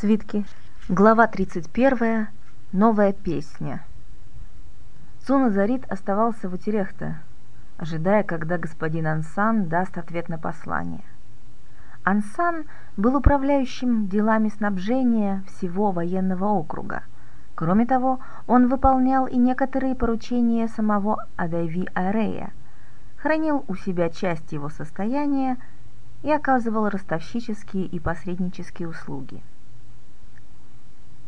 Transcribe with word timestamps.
Свитки. 0.00 0.46
Глава 0.88 1.26
31. 1.26 2.28
Новая 2.72 3.12
песня. 3.12 3.84
Суна 5.26 5.50
Зарит 5.50 5.84
оставался 5.92 6.48
в 6.48 6.54
Утерехте, 6.54 7.18
ожидая, 7.76 8.22
когда 8.22 8.56
господин 8.56 9.06
Ансан 9.06 9.68
даст 9.68 9.98
ответ 9.98 10.30
на 10.30 10.38
послание. 10.38 11.04
Ансан 12.02 12.64
был 12.96 13.14
управляющим 13.14 14.08
делами 14.08 14.48
снабжения 14.48 15.44
всего 15.46 15.90
военного 15.90 16.46
округа. 16.46 17.02
Кроме 17.54 17.84
того, 17.84 18.20
он 18.46 18.68
выполнял 18.68 19.26
и 19.26 19.36
некоторые 19.36 19.94
поручения 19.94 20.66
самого 20.68 21.26
Адайви 21.36 21.86
Арея, 21.92 22.52
хранил 23.18 23.66
у 23.68 23.74
себя 23.74 24.08
часть 24.08 24.50
его 24.52 24.70
состояния 24.70 25.58
и 26.22 26.32
оказывал 26.32 26.88
ростовщические 26.88 27.84
и 27.84 28.00
посреднические 28.00 28.88
услуги. 28.88 29.42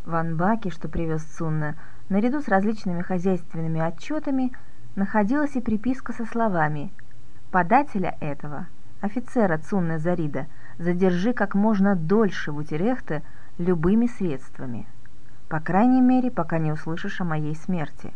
В 0.05 0.17
Анбаке, 0.17 0.71
что 0.71 0.89
привез 0.89 1.23
Цунна, 1.23 1.77
наряду 2.09 2.41
с 2.41 2.49
различными 2.49 3.03
хозяйственными 3.03 3.81
отчетами, 3.81 4.53
находилась 4.97 5.55
и 5.55 5.61
приписка 5.61 6.13
со 6.13 6.25
словами 6.25 6.93
«Подателя 7.53 8.17
этого, 8.19 8.67
офицера 9.01 9.59
Цунна 9.59 10.01
Зарида, 10.01 10.47
задержи 10.79 11.33
как 11.33 11.55
можно 11.55 11.95
дольше 11.95 12.51
в 12.51 12.57
Утерехте 12.57 13.23
любыми 13.59 14.07
средствами, 14.07 14.87
по 15.49 15.61
крайней 15.61 16.01
мере, 16.01 16.33
пока 16.33 16.59
не 16.59 16.73
услышишь 16.73 17.21
о 17.21 17.25
моей 17.25 17.55
смерти. 17.55 18.13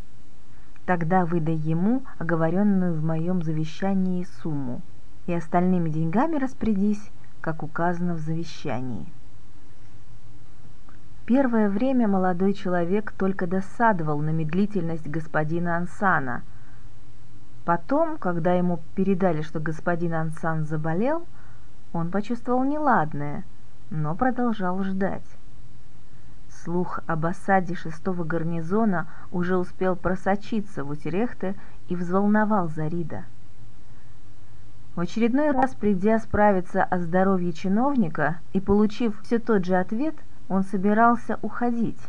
Тогда 0.86 1.24
выдай 1.24 1.54
ему 1.54 2.02
оговоренную 2.18 2.94
в 2.94 3.04
моем 3.04 3.42
завещании 3.42 4.26
сумму, 4.42 4.82
и 5.28 5.32
остальными 5.32 5.88
деньгами 5.90 6.36
распорядись, 6.36 7.12
как 7.40 7.62
указано 7.62 8.14
в 8.14 8.18
завещании». 8.18 9.06
Первое 11.26 11.68
время 11.68 12.06
молодой 12.06 12.52
человек 12.52 13.10
только 13.10 13.48
досадовал 13.48 14.20
на 14.20 14.30
медлительность 14.30 15.08
господина 15.08 15.76
Ансана. 15.76 16.44
Потом, 17.64 18.16
когда 18.16 18.52
ему 18.52 18.78
передали, 18.94 19.42
что 19.42 19.58
господин 19.58 20.14
Ансан 20.14 20.66
заболел, 20.66 21.26
он 21.92 22.12
почувствовал 22.12 22.62
неладное, 22.62 23.42
но 23.90 24.14
продолжал 24.14 24.84
ждать. 24.84 25.26
Слух 26.48 27.00
об 27.08 27.26
осаде 27.26 27.74
шестого 27.74 28.22
гарнизона 28.22 29.08
уже 29.32 29.56
успел 29.56 29.96
просочиться 29.96 30.84
в 30.84 30.90
Утерехте 30.90 31.56
и 31.88 31.96
взволновал 31.96 32.68
Зарида. 32.68 33.24
В 34.94 35.00
очередной 35.00 35.50
раз, 35.50 35.74
придя 35.74 36.20
справиться 36.20 36.84
о 36.84 37.00
здоровье 37.00 37.52
чиновника 37.52 38.38
и 38.52 38.60
получив 38.60 39.20
все 39.22 39.40
тот 39.40 39.64
же 39.64 39.74
ответ– 39.74 40.14
он 40.48 40.62
собирался 40.64 41.38
уходить, 41.42 42.00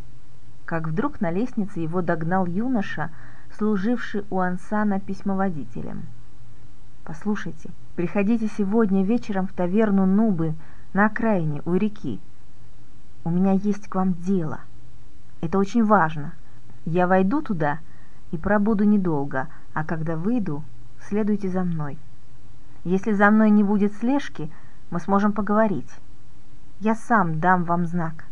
как 0.65 0.87
вдруг 0.87 1.21
на 1.21 1.31
лестнице 1.31 1.79
его 1.79 2.01
догнал 2.01 2.45
юноша, 2.45 3.09
служивший 3.57 4.25
у 4.29 4.39
Ансана 4.39 4.99
письмоводителем. 4.99 6.03
«Послушайте, 7.03 7.69
приходите 7.95 8.47
сегодня 8.47 9.03
вечером 9.03 9.47
в 9.47 9.53
таверну 9.53 10.05
Нубы 10.05 10.53
на 10.93 11.05
окраине 11.05 11.61
у 11.65 11.73
реки. 11.73 12.19
У 13.23 13.29
меня 13.29 13.53
есть 13.53 13.87
к 13.87 13.95
вам 13.95 14.13
дело. 14.13 14.59
Это 15.41 15.57
очень 15.57 15.83
важно. 15.83 16.33
Я 16.85 17.07
войду 17.07 17.41
туда 17.41 17.79
и 18.31 18.37
пробуду 18.37 18.83
недолго, 18.83 19.47
а 19.73 19.83
когда 19.83 20.15
выйду, 20.15 20.63
следуйте 20.99 21.49
за 21.49 21.63
мной. 21.63 21.97
Если 22.83 23.13
за 23.13 23.31
мной 23.31 23.49
не 23.49 23.63
будет 23.63 23.93
слежки, 23.95 24.51
мы 24.91 24.99
сможем 24.99 25.33
поговорить. 25.33 25.91
Я 26.79 26.95
сам 26.95 27.39
дам 27.39 27.63
вам 27.63 27.85
знак. 27.85 28.26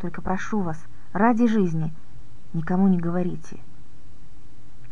Только 0.00 0.22
прошу 0.22 0.60
вас, 0.60 0.82
ради 1.12 1.46
жизни, 1.46 1.92
никому 2.52 2.88
не 2.88 2.98
говорите». 2.98 3.58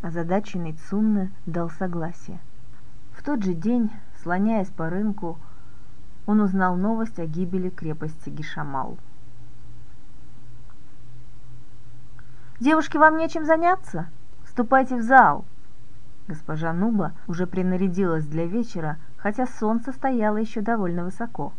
Озадаченный 0.02 0.74
Цунны 0.74 1.30
дал 1.46 1.70
согласие. 1.70 2.38
В 3.12 3.24
тот 3.24 3.42
же 3.42 3.54
день, 3.54 3.90
слоняясь 4.22 4.68
по 4.68 4.88
рынку, 4.88 5.38
он 6.26 6.40
узнал 6.40 6.76
новость 6.76 7.18
о 7.18 7.26
гибели 7.26 7.68
крепости 7.68 8.28
Гишамал. 8.28 8.96
«Девушки, 12.60 12.96
вам 12.96 13.16
нечем 13.16 13.44
заняться? 13.44 14.08
Ступайте 14.46 14.96
в 14.96 15.02
зал!» 15.02 15.44
Госпожа 16.28 16.72
Нуба 16.72 17.12
уже 17.26 17.46
принарядилась 17.46 18.26
для 18.26 18.46
вечера, 18.46 18.98
хотя 19.16 19.46
солнце 19.46 19.92
стояло 19.92 20.36
еще 20.36 20.60
довольно 20.60 21.04
высоко. 21.04 21.52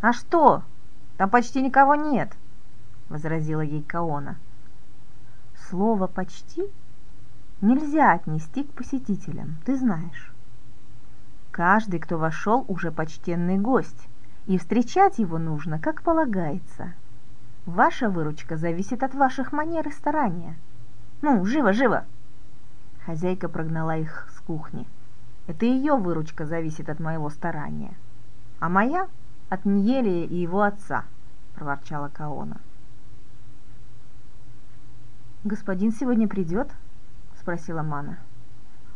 «А 0.00 0.12
что? 0.12 0.62
Там 1.20 1.28
почти 1.28 1.60
никого 1.60 1.96
нет»,— 1.96 2.32
возразила 3.10 3.60
ей 3.60 3.82
Каона. 3.82 4.38
«Слово 5.68 6.06
«почти» 6.06 6.64
нельзя 7.60 8.12
отнести 8.12 8.64
к 8.64 8.72
посетителям, 8.72 9.58
ты 9.66 9.76
знаешь. 9.76 10.32
Каждый, 11.50 12.00
кто 12.00 12.16
вошел, 12.16 12.64
уже 12.68 12.90
почтенный 12.90 13.58
гость, 13.58 14.08
и 14.46 14.56
встречать 14.56 15.18
его 15.18 15.36
нужно, 15.36 15.78
как 15.78 16.00
полагается. 16.00 16.94
Ваша 17.66 18.08
выручка 18.08 18.56
зависит 18.56 19.02
от 19.02 19.14
ваших 19.14 19.52
манер 19.52 19.88
и 19.88 19.92
старания. 19.92 20.56
Ну, 21.20 21.44
живо, 21.44 21.74
живо!» 21.74 22.06
Хозяйка 23.04 23.50
прогнала 23.50 23.98
их 23.98 24.26
с 24.34 24.40
кухни. 24.40 24.86
«Это 25.48 25.66
ее 25.66 25.96
выручка 25.96 26.46
зависит 26.46 26.88
от 26.88 26.98
моего 26.98 27.28
старания, 27.28 27.92
а 28.58 28.70
моя 28.70 29.06
от 29.50 29.64
Ньелия 29.64 30.24
и 30.24 30.36
его 30.36 30.62
отца»,— 30.62 31.04
проворчала 31.54 32.08
Каона. 32.08 32.58
«Господин 35.44 35.92
сегодня 35.92 36.28
придет?»— 36.28 36.70
спросила 37.40 37.82
Мана. 37.82 38.18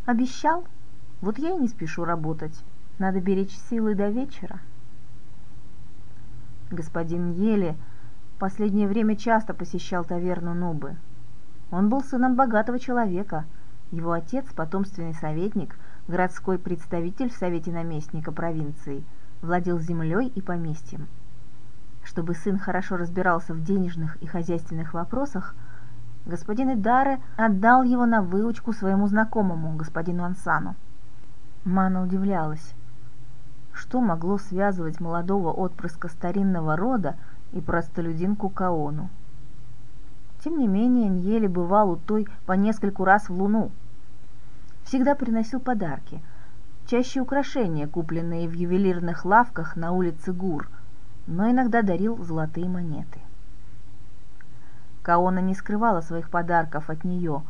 «Обещал. 0.06 0.64
Вот 1.20 1.38
я 1.38 1.50
и 1.50 1.58
не 1.58 1.68
спешу 1.68 2.04
работать. 2.04 2.64
Надо 2.98 3.20
беречь 3.20 3.56
силы 3.68 3.94
до 3.94 4.08
вечера». 4.08 4.60
Господин 6.70 7.32
Ньели 7.32 7.76
последнее 8.38 8.86
время 8.86 9.16
часто 9.16 9.54
посещал 9.54 10.04
таверну 10.04 10.54
Нубы. 10.54 10.96
Он 11.70 11.88
был 11.88 12.02
сыном 12.02 12.36
богатого 12.36 12.78
человека. 12.78 13.44
Его 13.90 14.12
отец, 14.12 14.46
потомственный 14.54 15.14
советник, 15.14 15.76
городской 16.06 16.58
представитель 16.58 17.30
в 17.30 17.36
Совете 17.36 17.72
наместника 17.72 18.30
провинции– 18.30 19.02
владел 19.44 19.78
землей 19.78 20.28
и 20.34 20.40
поместьем. 20.40 21.06
Чтобы 22.02 22.34
сын 22.34 22.58
хорошо 22.58 22.96
разбирался 22.96 23.54
в 23.54 23.62
денежных 23.62 24.16
и 24.16 24.26
хозяйственных 24.26 24.94
вопросах, 24.94 25.54
господин 26.26 26.74
Идаре 26.74 27.20
отдал 27.36 27.82
его 27.82 28.06
на 28.06 28.22
выучку 28.22 28.72
своему 28.72 29.06
знакомому, 29.06 29.76
господину 29.76 30.24
Ансану. 30.24 30.74
Мана 31.64 32.02
удивлялась, 32.02 32.74
что 33.72 34.00
могло 34.00 34.38
связывать 34.38 35.00
молодого 35.00 35.50
отпрыска 35.50 36.08
старинного 36.08 36.76
рода 36.76 37.16
и 37.52 37.60
простолюдинку 37.60 38.48
Каону. 38.48 39.08
Тем 40.42 40.58
не 40.58 40.68
менее, 40.68 41.08
Ньели 41.08 41.46
бывал 41.46 41.90
у 41.90 41.96
той 41.96 42.28
по 42.44 42.52
нескольку 42.52 43.04
раз 43.04 43.30
в 43.30 43.32
луну. 43.32 43.70
Всегда 44.84 45.14
приносил 45.14 45.60
подарки– 45.60 46.22
чаще 46.86 47.20
украшения, 47.20 47.86
купленные 47.86 48.48
в 48.48 48.52
ювелирных 48.52 49.24
лавках 49.24 49.76
на 49.76 49.92
улице 49.92 50.32
Гур, 50.32 50.68
но 51.26 51.50
иногда 51.50 51.82
дарил 51.82 52.22
золотые 52.22 52.68
монеты. 52.68 53.20
Каона 55.02 55.38
не 55.38 55.54
скрывала 55.54 56.00
своих 56.00 56.30
подарков 56.30 56.90
от 56.90 57.04
нее, 57.04 57.42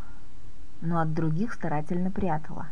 но 0.80 1.00
от 1.00 1.14
других 1.14 1.54
старательно 1.54 2.10
прятала. 2.10 2.66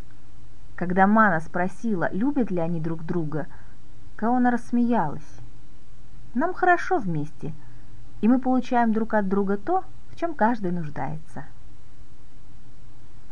Когда 0.77 1.06
Мана 1.06 1.41
спросила, 1.41 2.09
любят 2.12 2.50
ли 2.50 2.59
они 2.59 2.81
друг 2.81 3.05
друга, 3.05 3.47
Каона 4.17 4.50
рассмеялась. 4.50 5.41
«Нам 6.34 6.55
хорошо 6.55 6.99
вместе, 6.99 7.53
и 8.20 8.29
мы 8.29 8.38
получаем 8.38 8.93
друг 8.93 9.14
от 9.14 9.29
друга 9.29 9.56
то, 9.56 9.85
в 10.11 10.17
чем 10.17 10.35
каждый 10.35 10.70
нуждается». 10.70 11.44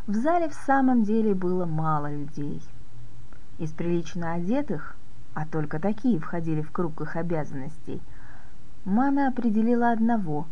В 0.06 0.14
зале 0.14 0.48
в 0.48 0.54
самом 0.54 1.04
деле 1.04 1.34
было 1.34 1.66
мало 1.66 2.12
людей– 2.12 2.60
из 3.60 3.72
прилично 3.72 4.32
одетых, 4.32 4.96
а 5.34 5.46
только 5.46 5.78
такие 5.78 6.18
входили 6.18 6.62
в 6.62 6.72
круг 6.72 7.02
их 7.02 7.14
обязанностей, 7.14 8.00
Мана 8.86 9.28
определила 9.28 9.92
одного 9.92 10.46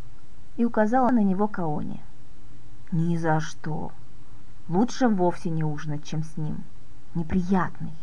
и 0.59 0.67
указала 0.67 1.11
на 1.11 1.23
него 1.23 1.49
Каоне. 1.49 2.01
«Ни 2.93 3.17
за 3.17 3.41
что! 3.41 3.93
Лучше 4.69 5.09
вовсе 5.09 5.49
не 5.49 5.65
ужинать, 5.65 6.05
чем 6.05 6.23
с 6.23 6.37
ним. 6.37 6.63
Неприятный. 7.15 7.95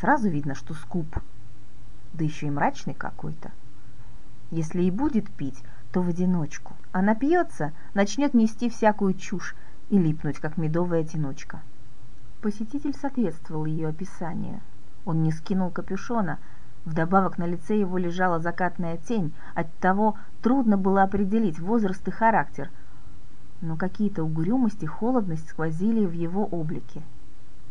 Сразу 0.00 0.30
видно, 0.30 0.54
что 0.54 0.72
скуп. 0.72 1.18
Да 2.14 2.24
еще 2.24 2.46
и 2.46 2.50
мрачный 2.50 2.94
какой-то. 2.94 3.50
Если 4.50 4.82
и 4.82 4.90
будет 4.90 5.30
пить, 5.30 5.62
то 5.92 6.00
в 6.00 6.08
одиночку. 6.08 6.72
А 6.92 7.02
напьется, 7.02 7.72
начнет 7.92 8.32
нести 8.32 8.70
всякую 8.70 9.12
чушь 9.12 9.54
и 9.90 9.98
липнуть, 9.98 10.38
как 10.38 10.56
медовая 10.56 11.04
тянучка». 11.04 11.60
Посетитель 12.44 12.92
соответствовал 12.94 13.64
ее 13.64 13.88
описанию. 13.88 14.60
Он 15.06 15.22
не 15.22 15.32
скинул 15.32 15.70
капюшона, 15.70 16.38
Вдобавок 16.84 17.38
на 17.38 17.46
лице 17.46 17.78
его 17.78 17.96
лежала 17.96 18.38
закатная 18.38 18.98
тень, 18.98 19.32
оттого 19.54 20.18
трудно 20.42 20.76
было 20.76 21.04
определить 21.04 21.58
возраст 21.58 22.06
и 22.06 22.10
характер, 22.10 22.70
но 23.62 23.78
какие-то 23.78 24.24
угрюмость 24.24 24.82
и 24.82 24.86
холодность 24.86 25.48
сквозили 25.48 26.04
в 26.04 26.12
его 26.12 26.44
облике. 26.44 27.00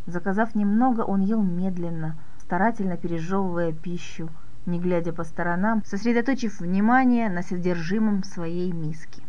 Заказав 0.08 0.56
немного, 0.56 1.02
он 1.02 1.22
ел 1.22 1.44
медленно, 1.44 2.16
старательно 2.40 2.98
пережевывая 2.98 3.74
пищу, 3.74 4.28
не 4.66 4.80
глядя 4.80 5.14
по 5.14 5.24
сторонам, 5.24 5.84
сосредоточив 5.86 6.60
внимание 6.60 7.30
на 7.30 7.44
содержимом 7.44 8.24
своей 8.24 8.72
миски. 8.72 9.22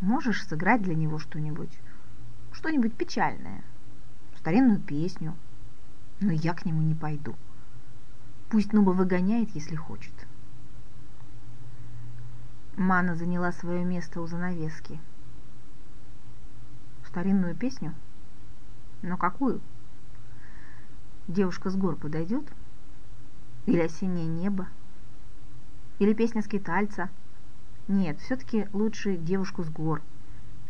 «Можешь 0.00 0.46
сыграть 0.46 0.80
для 0.80 0.94
него 0.94 1.18
что-нибудь? 1.18 1.78
Что-нибудь 2.62 2.94
печальное? 2.94 3.62
Старинную 4.38 4.80
песню? 4.80 5.34
Но 6.20 6.32
я 6.32 6.54
к 6.54 6.64
нему 6.64 6.80
не 6.80 6.94
пойду». 6.94 7.34
Пусть 8.52 8.74
Нуба 8.74 8.90
выгоняет, 8.90 9.48
если 9.54 9.76
хочет. 9.76 10.12
Мана 12.76 13.16
заняла 13.16 13.50
свое 13.50 13.82
место 13.82 14.20
у 14.20 14.26
занавески. 14.26 15.00
Старинную 17.06 17.56
песню? 17.56 17.94
Но 19.00 19.16
какую? 19.16 19.62
Девушка 21.28 21.70
с 21.70 21.76
гор 21.76 21.96
подойдет? 21.96 22.44
Или 23.64 23.80
осеннее 23.80 24.26
небо? 24.26 24.68
Или 25.98 26.12
песня 26.12 26.42
скитальца? 26.42 27.08
Нет, 27.88 28.20
все-таки 28.20 28.68
лучше 28.74 29.16
девушку 29.16 29.62
с 29.62 29.70
гор. 29.70 30.02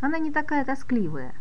Она 0.01 0.19
не 0.19 0.31
такая 0.31 0.65
тоскливая. 0.65 1.35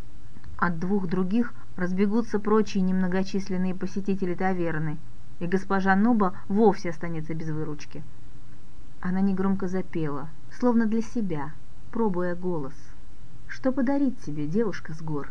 От 0.61 0.79
двух 0.79 1.07
других 1.07 1.53
разбегутся 1.75 2.39
прочие 2.39 2.83
немногочисленные 2.83 3.75
посетители 3.75 4.33
таверны– 4.33 4.97
и 5.41 5.47
госпожа 5.47 5.95
Нуба 5.95 6.35
вовсе 6.47 6.91
останется 6.91 7.33
без 7.33 7.49
выручки. 7.49 8.03
Она 9.01 9.21
негромко 9.21 9.67
запела, 9.67 10.29
словно 10.51 10.85
для 10.85 11.01
себя, 11.01 11.51
пробуя 11.91 12.35
голос. 12.35 12.75
Что 13.47 13.71
подарить 13.71 14.19
тебе, 14.21 14.45
девушка 14.45 14.93
с 14.93 15.01
гор? 15.01 15.29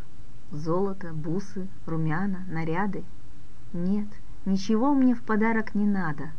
Золото, 0.50 1.12
бусы, 1.12 1.68
румяна, 1.86 2.44
наряды? 2.48 3.04
Нет, 3.72 4.08
ничего 4.44 4.92
мне 4.94 5.14
в 5.14 5.22
подарок 5.22 5.76
не 5.76 5.86
надо. 5.86 6.30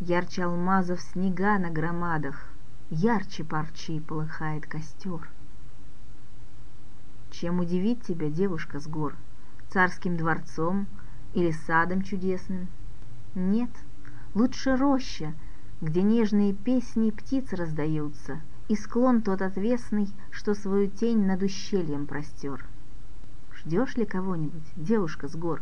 Ярче 0.00 0.44
алмазов 0.44 1.00
снега 1.02 1.58
на 1.58 1.70
громадах, 1.70 2.48
Ярче 2.88 3.44
парчи 3.44 4.00
полыхает 4.00 4.66
костер. 4.66 5.28
Чем 7.30 7.60
удивить 7.60 8.02
тебя, 8.02 8.30
девушка 8.30 8.80
с 8.80 8.86
гор? 8.86 9.14
Царским 9.68 10.16
дворцом 10.16 10.86
или 11.34 11.50
садом 11.50 12.02
чудесным? 12.02 12.68
Нет, 13.34 13.70
лучше 14.34 14.76
роща, 14.76 15.34
где 15.80 16.02
нежные 16.02 16.54
песни 16.54 17.10
птиц 17.10 17.52
раздаются, 17.52 18.40
и 18.68 18.76
склон 18.76 19.22
тот 19.22 19.42
отвесный, 19.42 20.08
что 20.30 20.54
свою 20.54 20.88
тень 20.88 21.26
над 21.26 21.42
ущельем 21.42 22.06
простер. 22.06 22.64
Ждешь 23.54 23.96
ли 23.96 24.06
кого-нибудь, 24.06 24.72
девушка 24.76 25.28
с 25.28 25.36
гор, 25.36 25.60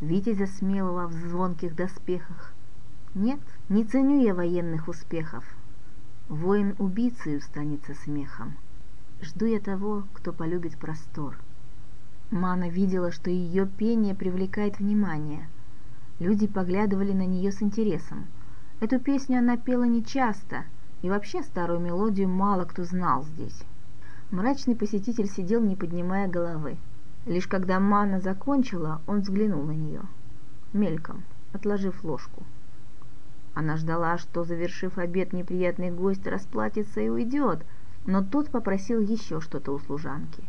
Витязя 0.00 0.46
смелого 0.46 1.06
в 1.06 1.12
звонких 1.12 1.76
доспехах? 1.76 2.52
Нет, 3.14 3.40
не 3.68 3.84
ценю 3.84 4.22
я 4.22 4.34
военных 4.34 4.88
успехов, 4.88 5.44
Воин 6.28 6.74
убийцей 6.78 7.36
устанется 7.36 7.94
смехом. 7.94 8.56
Жду 9.24 9.46
я 9.46 9.58
того, 9.58 10.04
кто 10.12 10.32
полюбит 10.32 10.76
простор. 10.76 11.36
Мана 12.30 12.68
видела, 12.68 13.10
что 13.10 13.30
ее 13.30 13.66
пение 13.66 14.14
привлекает 14.14 14.78
внимание— 14.78 15.48
Люди 16.20 16.46
поглядывали 16.46 17.12
на 17.12 17.26
нее 17.26 17.50
с 17.50 17.60
интересом. 17.60 18.26
Эту 18.78 19.00
песню 19.00 19.38
она 19.38 19.56
пела 19.56 19.82
нечасто, 19.82 20.64
и 21.02 21.10
вообще 21.10 21.42
старую 21.42 21.80
мелодию 21.80 22.28
мало 22.28 22.64
кто 22.64 22.84
знал 22.84 23.24
здесь. 23.24 23.64
Мрачный 24.30 24.76
посетитель 24.76 25.28
сидел, 25.28 25.60
не 25.60 25.74
поднимая 25.74 26.28
головы. 26.28 26.76
Лишь 27.26 27.48
когда 27.48 27.80
Мана 27.80 28.20
закончила, 28.20 29.00
он 29.08 29.22
взглянул 29.22 29.64
на 29.64 29.72
нее. 29.72 30.02
Мельком, 30.72 31.24
отложив 31.52 32.04
ложку. 32.04 32.44
Она 33.54 33.76
ждала, 33.76 34.16
что, 34.16 34.44
завершив 34.44 34.98
обед, 34.98 35.32
неприятный 35.32 35.90
гость 35.90 36.26
расплатится 36.26 37.00
и 37.00 37.08
уйдет, 37.08 37.64
но 38.06 38.22
тот 38.22 38.50
попросил 38.50 39.00
еще 39.00 39.40
что-то 39.40 39.72
у 39.72 39.78
служанки. 39.78 40.44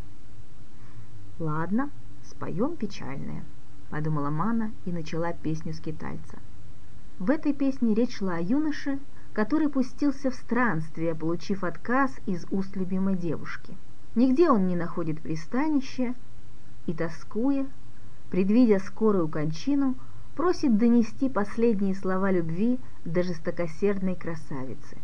«Ладно, 1.39 1.89
споем 2.23 2.75
печальное»,— 2.75 3.43
подумала 3.89 4.29
Мана 4.29 4.71
и 4.85 4.91
начала 4.91 5.33
песню 5.33 5.73
скитальца. 5.73 6.39
В 7.19 7.29
этой 7.29 7.53
песне 7.53 7.93
речь 7.93 8.17
шла 8.17 8.35
о 8.35 8.41
юноше, 8.41 8.99
который 9.33 9.69
пустился 9.69 10.29
в 10.29 10.35
странствие, 10.35 11.15
получив 11.15 11.63
отказ 11.63 12.11
из 12.25 12.45
уст 12.51 12.75
любимой 12.75 13.15
девушки. 13.15 13.77
Нигде 14.15 14.49
он 14.49 14.67
не 14.67 14.75
находит 14.75 15.21
пристанища 15.21 16.15
и, 16.85 16.93
тоскуя, 16.93 17.67
предвидя 18.29 18.79
скорую 18.79 19.27
кончину, 19.27 19.95
просит 20.35 20.77
донести 20.77 21.29
последние 21.29 21.95
слова 21.95 22.31
любви 22.31 22.79
до 23.03 23.23
жестокосердной 23.23 24.15
красавицы. 24.15 24.97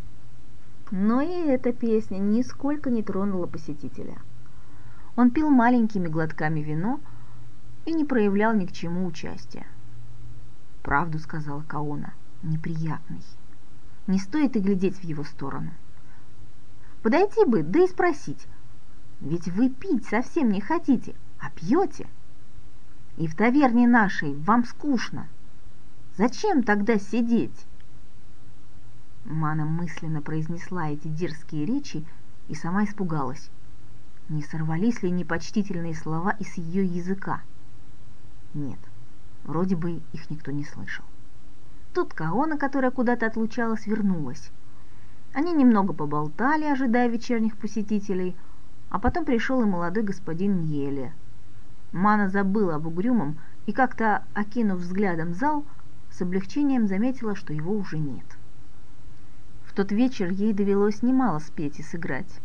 Но 0.91 1.21
и 1.21 1.47
эта 1.47 1.71
песня 1.71 2.17
нисколько 2.17 2.89
не 2.89 3.01
тронула 3.01 3.47
посетителя. 3.47 4.17
Он 5.15 5.31
пил 5.31 5.49
маленькими 5.49 6.09
глотками 6.09 6.59
вино, 6.59 6.99
и 7.85 7.93
не 7.93 8.05
проявлял 8.05 8.53
ни 8.53 8.65
к 8.65 8.73
чему 8.73 9.05
участия. 9.05 9.65
«Правду»,— 10.83 11.17
сказала 11.19 11.61
Каона,— 11.63 12.13
«неприятный. 12.43 13.23
Не 14.07 14.19
стоит 14.19 14.55
и 14.55 14.59
глядеть 14.59 14.97
в 14.97 15.03
его 15.03 15.23
сторону. 15.23 15.71
Подойти 17.01 17.45
бы, 17.45 17.63
да 17.63 17.83
и 17.83 17.87
спросить, 17.87 18.45
ведь 19.21 19.47
вы 19.47 19.69
пить 19.69 20.05
совсем 20.05 20.51
не 20.51 20.61
хотите, 20.61 21.15
а 21.39 21.49
пьете. 21.51 22.07
И 23.17 23.27
в 23.27 23.35
таверне 23.35 23.87
нашей 23.87 24.35
вам 24.35 24.65
скучно. 24.65 25.27
Зачем 26.17 26.63
тогда 26.63 26.99
сидеть?» 26.99 27.65
Мана 29.25 29.65
мысленно 29.65 30.21
произнесла 30.21 30.89
эти 30.89 31.07
дерзкие 31.07 31.65
речи 31.65 32.03
и 32.47 32.55
сама 32.55 32.85
испугалась. 32.85 33.49
Не 34.29 34.43
сорвались 34.43 35.03
ли 35.03 35.11
непочтительные 35.11 35.93
слова 35.93 36.31
из 36.39 36.57
ее 36.57 36.85
языка? 36.85 37.41
Нет, 38.53 38.79
вроде 39.43 39.75
бы 39.75 40.01
их 40.13 40.29
никто 40.29 40.51
не 40.51 40.65
слышал. 40.65 41.05
Тут 41.93 42.13
Каона, 42.13 42.57
которая 42.57 42.91
куда-то 42.91 43.27
отлучалась, 43.27 43.85
вернулась. 43.85 44.49
Они 45.33 45.53
немного 45.53 45.93
поболтали, 45.93 46.65
ожидая 46.65 47.07
вечерних 47.07 47.57
посетителей, 47.57 48.35
а 48.89 48.99
потом 48.99 49.23
пришел 49.23 49.61
и 49.61 49.65
молодой 49.65 50.03
господин 50.03 50.61
Ньеле. 50.61 51.13
Мана 51.91 52.29
забыла 52.29 52.75
об 52.75 52.87
угрюмом 52.87 53.37
и 53.65 53.71
как-то, 53.71 54.23
окинув 54.33 54.79
взглядом 54.79 55.33
зал, 55.33 55.65
с 56.09 56.21
облегчением 56.21 56.87
заметила, 56.87 57.35
что 57.35 57.53
его 57.53 57.73
уже 57.73 57.99
нет. 57.99 58.25
В 59.71 59.73
тот 59.73 59.91
вечер 59.91 60.29
ей 60.29 60.53
довелось 60.53 61.01
немало 61.01 61.39
спеть 61.39 61.79
и 61.79 61.83
сыграть. 61.83 62.39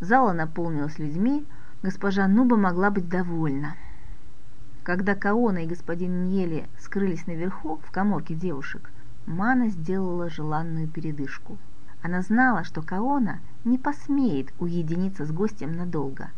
Зала 0.00 0.32
наполнилась 0.32 0.98
людьми, 0.98 1.46
госпожа 1.82 2.26
Нуба 2.26 2.56
могла 2.56 2.90
быть 2.90 3.08
довольна– 3.08 3.76
когда 4.82 5.14
Каона 5.14 5.58
и 5.58 5.66
господин 5.66 6.24
Ньели 6.24 6.66
скрылись 6.78 7.26
наверху, 7.26 7.80
в 7.84 7.90
коморке 7.90 8.34
девушек, 8.34 8.90
Мана 9.26 9.68
сделала 9.68 10.30
желанную 10.30 10.88
передышку. 10.88 11.58
Она 12.02 12.22
знала, 12.22 12.64
что 12.64 12.80
Каона 12.80 13.40
не 13.64 13.76
посмеет 13.76 14.54
уединиться 14.58 15.26
с 15.26 15.32
гостем 15.32 15.76
надолго. 15.76 16.30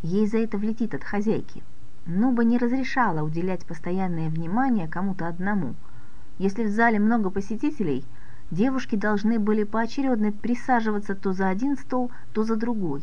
Ей 0.00 0.28
за 0.28 0.38
это 0.38 0.58
влетит 0.58 0.94
от 0.94 1.02
хозяйки. 1.02 1.64
Нуба 2.06 2.44
не 2.44 2.56
разрешала 2.56 3.22
уделять 3.22 3.66
постоянное 3.66 4.30
внимание 4.30 4.86
кому-то 4.86 5.26
одному. 5.26 5.74
Если 6.38 6.64
в 6.64 6.70
зале 6.70 7.00
много 7.00 7.30
посетителей, 7.30 8.04
девушки 8.52 8.96
должны 8.96 9.38
были 9.38 9.64
поочередно 9.64 10.30
присаживаться 10.30 11.14
то 11.14 11.32
за 11.32 11.48
один 11.48 11.76
стол, 11.76 12.12
то 12.32 12.44
за 12.44 12.54
другой. 12.54 13.02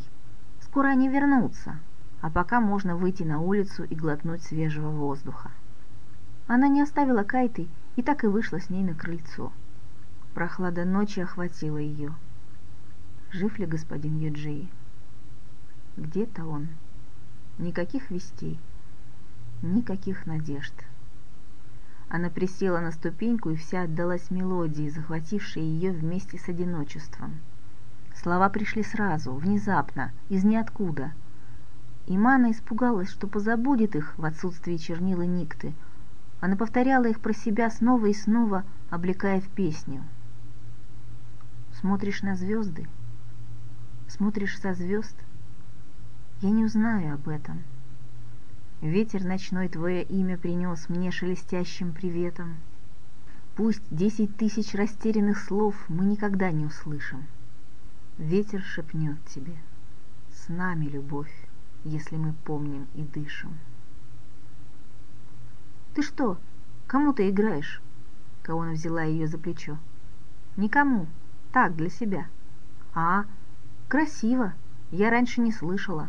Скоро 0.62 0.90
они 0.90 1.10
вернутся, 1.10 1.80
а 2.22 2.30
пока 2.30 2.62
можно 2.62 2.96
выйти 2.96 3.24
на 3.24 3.42
улицу 3.42 3.84
и 3.84 3.96
глотнуть 3.96 4.44
свежего 4.44 4.90
воздуха. 4.90 5.52
Она 6.48 6.68
не 6.68 6.82
оставила 6.82 7.24
Кайты 7.24 7.68
и 7.96 8.04
так 8.04 8.24
и 8.24 8.28
вышла 8.28 8.60
с 8.60 8.70
ней 8.70 8.84
на 8.84 8.94
крыльцо. 8.94 9.52
Прохлада 10.34 10.86
ночи 10.86 11.20
охватила 11.20 11.78
ее. 11.78 12.14
Жив 13.32 13.58
ли 13.58 13.66
господин 13.66 14.20
Юджи? 14.20 14.68
Где-то 15.98 16.46
он. 16.46 16.68
Никаких 17.58 18.10
вестей, 18.12 18.60
никаких 19.62 20.26
надежд. 20.26 20.74
Она 22.10 22.30
присела 22.30 22.80
на 22.80 22.92
ступеньку 22.92 23.52
и 23.52 23.56
вся 23.56 23.84
отдалась 23.84 24.32
мелодии, 24.32 24.90
захватившей 24.90 25.64
ее 25.64 25.92
вместе 25.92 26.38
с 26.38 26.50
одиночеством. 26.50 27.40
Слова 28.16 28.50
пришли 28.50 28.84
сразу, 28.84 29.34
внезапно, 29.34 30.12
из 30.28 30.44
ниоткуда– 30.44 31.14
и 32.10 32.18
Мана 32.18 32.52
испугалась, 32.52 33.12
что 33.12 33.28
позабудет 33.28 33.96
их 33.96 34.18
в 34.18 34.26
отсутствии 34.26 34.78
чернил 34.78 35.22
и 35.22 35.28
никты. 35.28 35.74
Она 36.42 36.56
повторяла 36.56 37.06
их 37.06 37.20
про 37.20 37.34
себя 37.34 37.70
снова 37.70 38.08
и 38.08 38.14
снова, 38.14 38.64
облекая 38.90 39.40
в 39.40 39.48
песню. 39.50 40.04
Смотришь 41.80 42.24
на 42.24 42.36
звезды, 42.36 42.88
смотришь 44.08 44.60
со 44.60 44.74
звезд, 44.74 45.16
я 46.42 46.50
не 46.50 46.66
узнаю 46.66 47.14
об 47.14 47.30
этом. 47.30 47.62
Ветер 48.82 49.26
ночной 49.26 49.68
твое 49.68 50.04
имя 50.04 50.38
принес 50.38 50.88
мне 50.88 51.12
шелестящим 51.12 51.92
приветом. 51.92 52.56
Пусть 53.58 53.84
десять 53.92 54.38
тысяч 54.38 54.74
растерянных 54.74 55.38
слов 55.38 55.76
мы 55.90 56.06
никогда 56.06 56.50
не 56.52 56.66
услышим. 56.66 57.26
Ветер 58.18 58.62
шепнет 58.62 59.18
тебе, 59.26 59.58
с 60.32 60.48
нами 60.48 60.86
любовь, 60.86 61.34
если 61.84 62.16
мы 62.16 62.32
помним 62.46 62.88
и 62.94 63.02
дышим. 63.04 63.58
«Ты 65.94 66.02
что? 66.02 66.38
Кому 66.88 67.12
ты 67.12 67.30
играешь?» 67.30 67.82
Каона 68.44 68.72
взяла 68.72 69.04
ее 69.04 69.28
за 69.28 69.38
плечо. 69.38 69.78
«Никому. 70.56 71.08
Так, 71.52 71.76
для 71.76 71.90
себя». 71.90 72.28
«А, 72.94 73.26
красиво. 73.90 74.54
Я 74.92 75.10
раньше 75.10 75.42
не 75.42 75.52
слышала. 75.52 76.08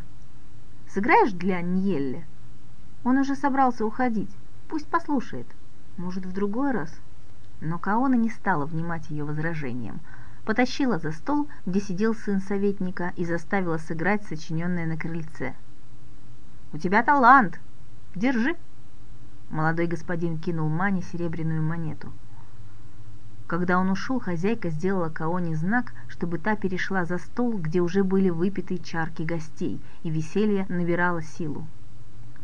Сыграешь 0.88 1.32
для 1.32 1.62
Ньелли?» 1.62 2.24
Он 3.02 3.18
уже 3.18 3.34
собрался 3.34 3.84
уходить. 3.84 4.30
Пусть 4.68 4.86
послушает. 4.86 5.46
Может, 5.96 6.26
в 6.26 6.32
другой 6.32 6.72
раз?» 6.72 6.92
Но 7.60 7.78
Каона 7.78 8.14
не 8.14 8.30
стала 8.30 8.66
внимать 8.66 9.10
ее 9.10 9.24
возражениям. 9.24 10.00
Потащила 10.44 10.98
за 10.98 11.12
стол, 11.12 11.48
где 11.66 11.80
сидел 11.80 12.14
сын 12.14 12.40
советника, 12.40 13.12
и 13.16 13.24
заставила 13.24 13.78
сыграть 13.78 14.24
сочиненное 14.24 14.86
на 14.86 14.96
крыльце. 14.96 15.54
«У 16.72 16.78
тебя 16.78 17.02
талант! 17.02 17.58
Держи!» 18.14 18.56
Молодой 19.50 19.86
господин 19.86 20.38
кинул 20.38 20.68
Мане 20.68 21.02
серебряную 21.02 21.62
монету. 21.62 22.12
Когда 23.46 23.78
он 23.78 23.90
ушел, 23.90 24.20
хозяйка 24.20 24.70
сделала 24.70 25.08
Каоне 25.08 25.56
знак, 25.56 25.92
чтобы 26.06 26.38
та 26.38 26.54
перешла 26.54 27.04
за 27.04 27.18
стол, 27.18 27.58
где 27.58 27.80
уже 27.80 28.04
были 28.04 28.30
выпиты 28.30 28.78
чарки 28.78 29.22
гостей, 29.22 29.80
и 30.04 30.10
веселье 30.10 30.66
набирало 30.68 31.20
силу. 31.20 31.66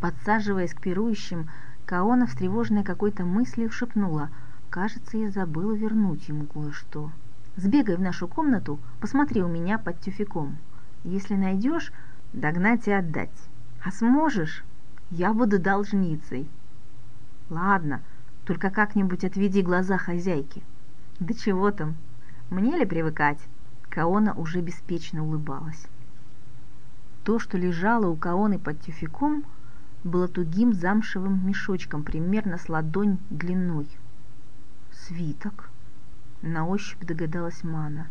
Подсаживаясь 0.01 0.75
к 0.75 0.81
пирующим, 0.81 1.49
Каона, 1.87 2.27
встревоженная 2.27 2.85
какой-то 2.85 3.25
мыслью, 3.25 3.71
шепнула 3.71 4.31
«Кажется, 4.71 5.17
я 5.17 5.31
забыла 5.31 5.73
вернуть 5.73 6.29
ему 6.29 6.47
кое-что. 6.47 7.11
Сбегай 7.57 7.97
в 7.97 8.01
нашу 8.01 8.29
комнату, 8.29 8.79
посмотри 9.01 9.43
у 9.43 9.49
меня 9.49 9.79
под 9.79 10.01
тюфяком. 10.01 10.57
Если 11.05 11.35
найдешь, 11.35 11.93
догнать 12.33 12.87
и 12.89 12.93
отдать. 12.93 13.49
А 13.85 13.91
сможешь, 13.91 14.65
я 15.11 15.33
буду 15.33 15.59
должницей». 15.59 16.49
Ладно, 17.49 18.03
только 18.45 18.71
как-нибудь 18.71 19.25
отведи 19.25 19.63
глаза 19.63 19.99
хозяйки. 19.99 20.63
Да 21.21 21.33
чего 21.33 21.71
там? 21.71 21.97
Мне 22.51 22.77
ли 22.77 22.85
привыкать? 22.85 23.39
Каона 23.89 24.35
уже 24.35 24.61
беспечно 24.61 25.25
улыбалась. 25.25 25.87
То, 27.25 27.39
что 27.39 27.57
лежало 27.57 28.09
у 28.09 28.17
Каоны 28.17 28.59
под 28.59 28.81
тюфяком, 28.81 29.45
было 30.07 30.29
тугим 30.29 30.73
замшевым 30.73 31.47
мешочком 31.47 32.03
примерно 32.03 32.59
с 32.59 32.69
ладонь 32.69 33.19
длиной. 33.31 33.89
Свиток. 34.93 35.71
На 36.43 36.67
ощупь 36.67 37.05
догадалась 37.05 37.65
Мана. 37.65 38.09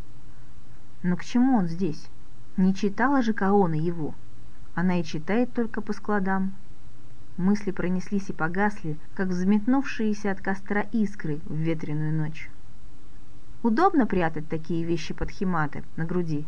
Но 1.04 1.16
к 1.18 1.24
чему 1.24 1.58
он 1.58 1.68
здесь? 1.68 2.08
Не 2.58 2.76
читала 2.76 3.22
же 3.22 3.34
Каона 3.34 3.76
его. 3.76 4.14
Она 4.76 5.00
и 5.00 5.04
читает 5.04 5.54
только 5.54 5.82
по 5.82 5.94
складам, 5.94 6.54
Мысли 7.38 7.72
пронеслись 7.72 8.30
и 8.30 8.34
погасли, 8.34 8.98
как 9.14 9.28
взметнувшиеся 9.28 10.32
от 10.32 10.40
костра 10.40 10.82
искры 10.94 11.42
в 11.46 11.54
ветреную 11.54 12.14
ночь. 12.14 12.50
Удобно 13.62 14.08
прятать 14.08 14.48
такие 14.48 14.86
вещи 14.86 15.14
под 15.14 15.32
химаты 15.32 15.84
на 15.98 16.06
груди. 16.06 16.46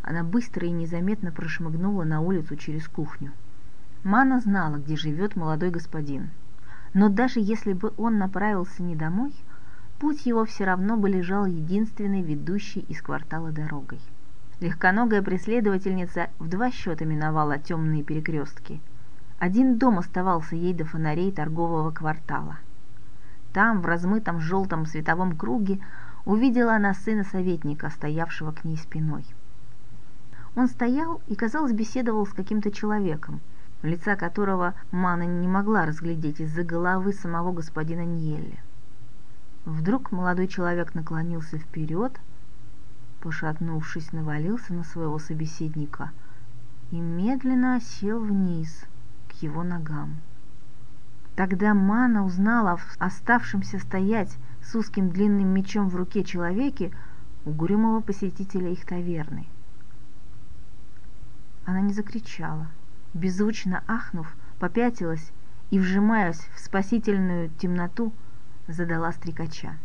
Она 0.00 0.24
быстро 0.24 0.66
и 0.66 0.70
незаметно 0.70 1.30
прошмыгнула 1.30 2.04
на 2.04 2.22
улицу 2.22 2.56
через 2.56 2.88
кухню. 2.88 3.32
Мана 4.04 4.40
знала, 4.40 4.76
где 4.76 4.94
живет 4.94 5.34
молодой 5.34 5.70
господин. 5.70 6.30
Но 6.92 7.08
даже 7.08 7.40
если 7.40 7.72
бы 7.72 7.92
он 7.96 8.18
направился 8.18 8.82
не 8.82 8.94
домой, 8.94 9.34
путь 9.98 10.26
его 10.26 10.44
все 10.44 10.64
равно 10.64 10.96
бы 10.96 11.08
лежал 11.08 11.46
единственной 11.46 12.22
ведущей 12.22 12.80
из 12.88 13.02
квартала 13.02 13.50
дорогой. 13.50 14.00
Легконогая 14.60 15.22
преследовательница 15.22 16.28
в 16.38 16.48
два 16.48 16.70
счета 16.70 17.04
миновала 17.04 17.58
темные 17.58 18.04
перекрестки– 18.04 18.80
один 19.38 19.76
дом 19.76 19.98
оставался 19.98 20.56
ей 20.56 20.72
до 20.72 20.84
фонарей 20.84 21.30
торгового 21.32 21.90
квартала. 21.90 22.56
Там, 23.52 23.82
в 23.82 23.86
размытом 23.86 24.40
желтом 24.40 24.86
световом 24.86 25.36
круге, 25.36 25.80
увидела 26.24 26.76
она 26.76 26.94
сына 26.94 27.24
советника, 27.24 27.90
стоявшего 27.90 28.52
к 28.52 28.64
ней 28.64 28.76
спиной. 28.76 29.26
Он 30.56 30.68
стоял 30.68 31.20
и, 31.26 31.34
казалось, 31.34 31.72
беседовал 31.72 32.26
с 32.26 32.32
каким-то 32.32 32.70
человеком, 32.70 33.40
лица 33.84 34.16
которого 34.16 34.74
Мана 34.90 35.22
не 35.22 35.46
могла 35.46 35.86
разглядеть 35.86 36.40
из-за 36.40 36.64
головы 36.64 37.12
самого 37.12 37.52
господина 37.52 38.04
Ньелли. 38.04 38.58
Вдруг 39.64 40.12
молодой 40.12 40.48
человек 40.48 40.94
наклонился 40.94 41.58
вперед, 41.58 42.18
пошатнувшись, 43.20 44.12
навалился 44.12 44.74
на 44.74 44.84
своего 44.84 45.18
собеседника 45.18 46.10
и 46.90 47.00
медленно 47.00 47.76
осел 47.76 48.20
вниз– 48.20 48.84
его 49.42 49.62
ногам. 49.62 50.16
Тогда 51.36 51.74
Мана 51.74 52.24
узнала 52.24 52.76
в 52.76 52.96
оставшемся 52.98 53.78
стоять 53.78 54.36
с 54.62 54.74
узким 54.74 55.10
длинным 55.10 55.48
мечом 55.48 55.88
в 55.88 55.96
руке 55.96 56.22
человеке 56.22 56.92
угрюмого 57.44 58.00
посетителя 58.00 58.70
их 58.70 58.86
таверны. 58.86 59.46
Она 61.66 61.80
не 61.80 61.92
закричала, 61.92 62.68
беззвучно 63.14 63.82
ахнув, 63.86 64.36
попятилась 64.58 65.32
и, 65.70 65.78
вжимаясь 65.78 66.48
в 66.54 66.58
спасительную 66.58 67.50
темноту, 67.58 68.12
задала 68.68 69.12
стрекача. 69.12 69.78